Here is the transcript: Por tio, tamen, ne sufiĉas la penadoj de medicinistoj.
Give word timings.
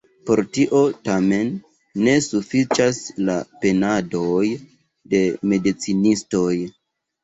Por 0.27 0.39
tio, 0.57 0.79
tamen, 1.09 1.51
ne 2.07 2.17
sufiĉas 2.29 3.03
la 3.29 3.39
penadoj 3.63 4.45
de 5.15 5.25
medicinistoj. 5.57 6.53